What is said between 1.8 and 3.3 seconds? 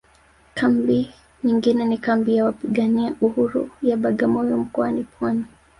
ni kambi ya wapigania